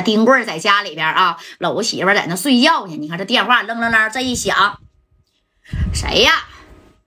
[0.00, 2.96] 丁贵在家里边啊，搂媳妇在那睡觉呢。
[2.96, 4.80] 你看这电话楞楞楞这一响，
[5.92, 6.32] 谁呀？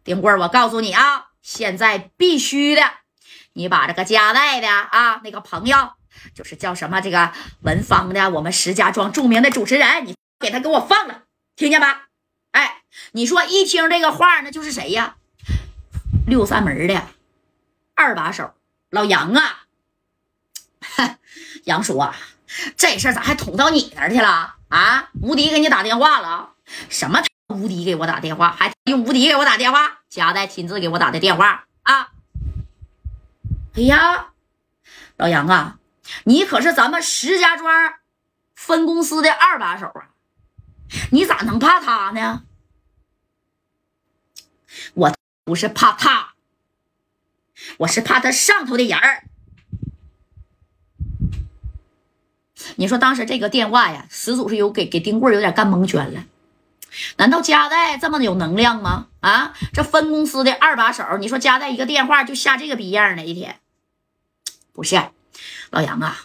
[0.04, 2.84] 丁贵，我告诉你啊，现在必须的，
[3.54, 5.92] 你把这个家带的啊那个朋友，
[6.34, 7.32] 就是叫什么这个
[7.62, 11.24] 文芳的，我们石家庄著名的主持人，你给他给我放了，
[11.56, 12.08] 听见吧？
[12.52, 15.16] 哎，你说一听这个话，那就是谁呀？
[16.28, 17.08] 六扇门的
[17.96, 18.54] 二把手
[18.90, 19.66] 老杨啊！
[21.66, 22.16] 杨叔啊，
[22.76, 25.10] 这事儿咋还捅到你那儿去了啊？
[25.22, 26.52] 吴迪给你打电话了？
[26.90, 27.24] 什么？
[27.48, 30.00] 吴迪给我打电话，还用吴迪给我打电话？
[30.10, 32.12] 夹代亲自给我打的电话啊！
[33.76, 34.32] 哎呀，
[35.18, 35.80] 老杨啊，
[36.26, 37.94] 你可是咱们石家庄
[38.56, 40.10] 分公司的二把手啊，
[41.12, 42.44] 你咋能怕他呢？
[44.94, 45.14] 我
[45.44, 46.34] 不是怕他，
[47.80, 49.26] 我是怕他上头的人儿。
[52.76, 56.24] 你说当时这个电话呀，始祖是有给给丁贵有点干蒙圈了。
[57.18, 59.08] 难道加代这么有能量吗？
[59.22, 63.26] 啊，这分公司的二把手，你说加代一个电话就下这个逼样呢？
[63.26, 63.58] 一天
[64.74, 65.02] 不是
[65.70, 66.18] 老杨啊，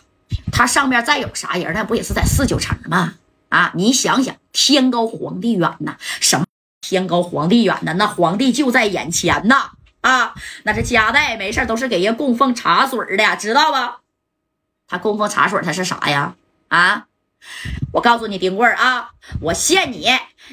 [0.51, 3.15] 他上面再有啥人，那不也是在四九城吗？
[3.49, 6.47] 啊，你想想，天高皇帝远呐，什么
[6.81, 7.95] 天高皇帝远的？
[7.95, 9.71] 那皇帝就在眼前呐！
[10.01, 14.01] 啊，那这加代没事都是给人供奉茶水的，知道吧？
[14.89, 16.35] 他供奉茶水，他是啥呀？
[16.69, 17.07] 啊！
[17.93, 20.09] 我告诉你，丁贵啊，我限你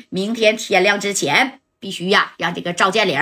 [0.10, 3.20] 明天天亮之前，必须呀，让这个赵建林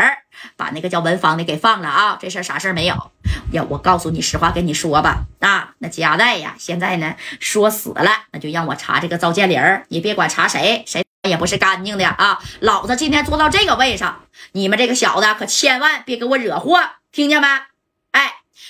[0.57, 2.17] 把那个叫文芳的给放了啊！
[2.19, 3.11] 这事啥事没有？
[3.53, 12.39] 呀，我告诉你实话，跟你说吧，啊，那佳代呀，现在呢说死了，那就让我查这个赵建林你别管查谁，谁也不是干净的啊！
[12.59, 17.47] 老子今天坐到这个位上，你们这个小子可千万别给我惹祸，听见没？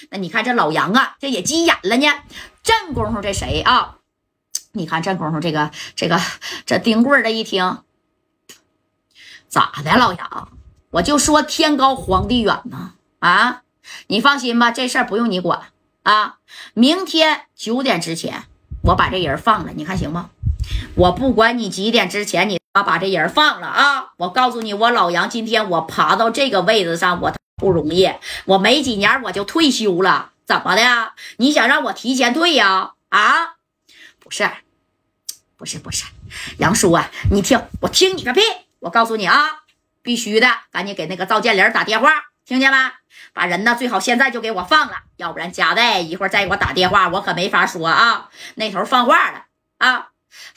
[0.09, 2.07] 那你看这老杨啊，这也急眼了呢。
[2.63, 3.97] 这功夫，这谁啊？
[4.73, 6.19] 你看这功夫，这个这个
[6.65, 7.79] 这丁贵儿的一听，
[9.47, 10.49] 咋的，老杨？
[10.91, 13.61] 我就说天高皇帝远呢啊！
[14.07, 15.61] 你放心吧，这事儿不用你管
[16.03, 16.39] 啊。
[16.73, 18.43] 明天九点之前，
[18.83, 20.29] 我把这人放了，你看行吗？
[20.95, 24.13] 我不管你几点之前，你把把这人放了啊！
[24.17, 28.11] 我告诉你，我老杨今天我爬到这个位置上，我不容易，
[28.45, 31.13] 我没几年我就退休了，怎么的？
[31.37, 32.93] 你想让我提前退呀？
[33.09, 33.57] 啊？
[34.19, 34.49] 不是，
[35.55, 36.05] 不是，不是，
[36.57, 38.41] 杨叔啊，你听我听你个屁！
[38.79, 39.61] 我告诉你啊，
[40.01, 42.11] 必须的，赶紧给那个赵建林打电话，
[42.45, 42.77] 听见没？
[43.31, 48.29] 把人呢最好现在就给我放了，要不然加代一会儿再给我打电话，我可没法说啊。
[48.55, 49.45] 那头放话了
[49.77, 50.10] 啊！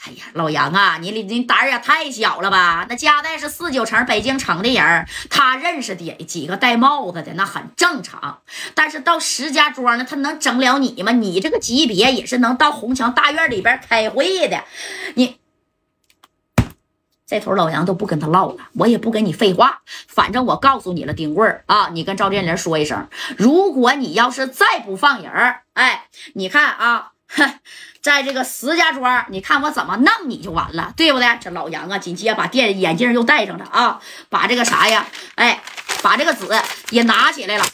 [0.05, 2.85] 哎呀，老杨啊，你你你胆儿也太小了吧？
[2.89, 8.39] 那加代是四九城北京城的人，他认识的几个戴帽子的，那很正常。
[8.73, 11.11] 但是到石家庄呢，他能整了你吗？
[11.11, 14.63] 你这个级别也是能到红墙大院里边开会的。
[15.15, 15.39] 你
[17.27, 19.81] 这头老杨都不跟他唠了，我也不跟你废话。
[20.07, 23.07] 反正我告诉你了，丁贵儿啊，你跟赵建林说一声，
[23.37, 25.31] 如果你要是再不放人
[25.73, 27.11] 哎，你看啊。
[27.35, 27.59] 哼，
[28.01, 31.27] 在这个石家庄，你看我怎么弄你就完了，对不对？
[31.41, 35.61] 这老杨啊，紧接着把电眼镜又戴上了啊，把这个啥呀，哎，
[36.01, 36.47] 把这个纸
[36.91, 37.65] 也拿起来了，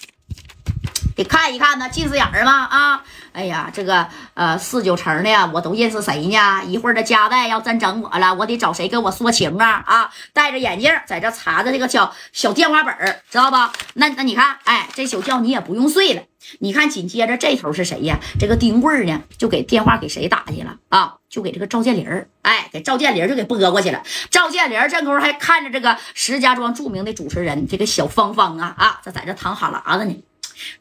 [1.22, 2.66] 你看一看呢，近视眼吗？
[2.66, 6.64] 啊，哎呀，这个呃四九城的呀我都认识谁呢？
[6.66, 9.84] 一会儿这加代要真整我了，我得找谁跟我说情啊？
[9.86, 12.96] 啊，戴着眼镜在这查着这个小小电话本
[13.30, 13.72] 知道吧？
[13.94, 16.24] 那那你看，哎，这宿觉你也不用睡了。
[16.58, 18.18] 你看，紧接着这头是谁呀？
[18.40, 21.18] 这个丁贵呢，就给电话给谁打去了啊？
[21.30, 24.02] 就给这个赵建林哎，给赵建林就给拨过去了。
[24.32, 30.24] 赵建林这功夫还看着这个石家庄著名的主持人这个小芳芳啊啊，这在这淌哈喇子呢。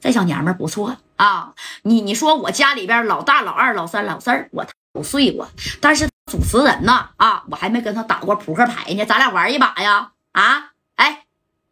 [0.01, 1.55] 这小娘们不错啊。
[1.83, 5.49] 你你说我家里边老大、老二、老三、老四我都睡过，
[5.81, 9.05] 但是主持人呢啊，我还没跟他打过扑克牌呢。
[9.05, 10.13] 咱俩玩一把呀？
[10.33, 11.25] 啊，哎，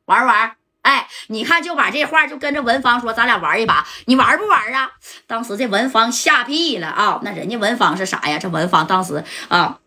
[0.06, 0.54] 玩玩。
[0.82, 4.90] 哎，你看，就把这话就跟着文芳说，咱俩玩一把，你玩不玩啊？
[5.26, 7.20] 当时这文芳吓屁了啊！
[7.22, 8.38] 那人家文芳是啥呀？
[8.38, 9.80] 这文芳当时啊，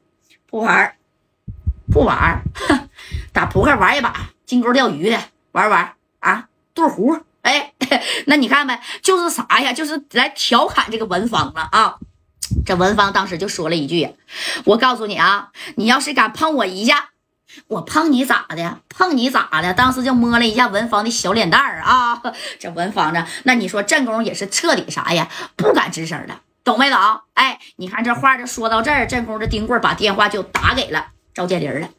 [0.45, 0.95] 不玩，
[1.91, 2.43] 不玩，
[3.33, 4.13] 打扑克玩一把，
[4.45, 5.17] 金钩钓鱼的
[5.53, 7.17] 玩玩啊，对胡。
[7.41, 7.70] 哎，
[8.27, 9.73] 那你看呗，就是啥呀？
[9.73, 11.97] 就是来调侃这个文芳了啊！
[12.65, 14.15] 这文芳当时就说了一句
[14.65, 17.09] ：“我告诉你啊，你要是敢碰我一下。”
[17.67, 18.79] 我碰你咋的？
[18.87, 19.73] 碰你咋的？
[19.73, 22.21] 当时就摸了一下文芳的小脸蛋儿啊！
[22.57, 23.27] 这文芳呢？
[23.43, 25.27] 那你说正宫也是彻底啥呀？
[25.57, 26.97] 不敢吱声了，懂没懂？
[27.33, 31.89] 哎，你看这话就说到这儿，正宫这丁贵把电话就打给了赵建林了。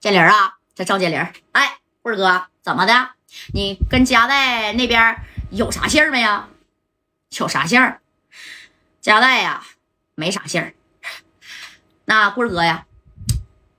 [0.00, 1.18] 建林啊，这赵建林，
[1.52, 3.10] 哎，贵哥，怎么的？
[3.52, 5.16] 你跟家代那边
[5.50, 6.48] 有啥信儿没呀？
[7.38, 8.00] 有啥信儿？
[9.00, 9.64] 贾代呀，
[10.14, 10.74] 没啥信儿。
[12.04, 12.86] 那棍哥呀，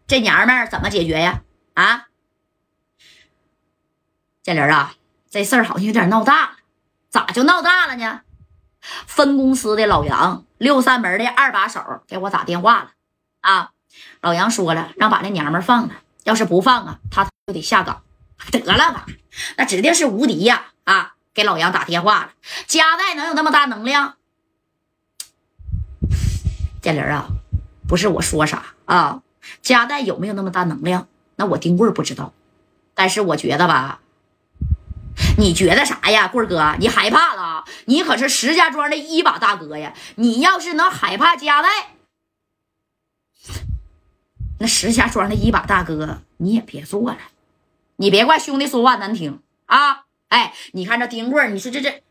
[0.08, 1.42] 这娘们儿怎么解决呀？
[1.76, 2.08] 啊，
[4.42, 4.96] 建林啊，
[5.30, 6.58] 这事儿好像有点闹大了，
[7.10, 8.22] 咋就闹大了呢？
[8.82, 12.92] 分公司的老杨，六扇门的二把手给我打电话了
[13.42, 13.72] 啊！
[14.22, 18.04] 老杨说了，让把那娘们放了，要是不放啊，他就得下岗。
[18.52, 19.06] 得了吧，
[19.58, 20.72] 那指定是无敌呀！
[20.84, 22.34] 啊，给老杨打电话了，
[22.68, 24.18] 加代能有那么大能量？
[26.82, 27.28] 建林啊，
[27.88, 29.22] 不是我说啥啊，
[29.62, 31.08] 加代有没有那么大能量？
[31.36, 32.34] 那我丁棍不知道，
[32.94, 34.02] 但是我觉得吧，
[35.38, 36.76] 你觉得啥呀，棍哥？
[36.80, 37.64] 你害怕了？
[37.86, 39.94] 你可是石家庄的一把大哥呀！
[40.16, 41.96] 你要是能害怕加代，
[44.60, 47.18] 那石家庄的一把大哥你也别做了。
[47.98, 50.06] 你别怪兄弟说话难听啊！
[50.30, 52.02] 哎，你看这丁棍，你说这这